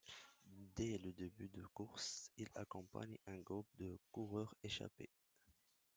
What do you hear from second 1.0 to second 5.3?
début de course, il accompagne un groupe de coureurs échappés.